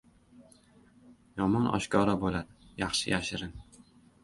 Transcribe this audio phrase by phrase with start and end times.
[1.41, 3.57] •Yomon oshkora bo‘ladi, yaxshi yashirin.